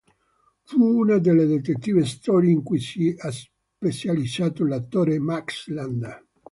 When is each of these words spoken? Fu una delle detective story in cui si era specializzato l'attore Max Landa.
Fu 0.63 0.83
una 0.83 1.19
delle 1.19 1.45
detective 1.45 2.03
story 2.05 2.49
in 2.51 2.63
cui 2.63 2.79
si 2.79 3.09
era 3.15 3.29
specializzato 3.29 4.65
l'attore 4.65 5.19
Max 5.19 5.67
Landa. 5.67 6.19